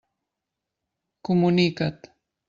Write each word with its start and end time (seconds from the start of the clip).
Comunica't. 1.27 1.91